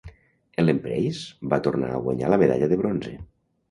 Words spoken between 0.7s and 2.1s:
Preis va tornar a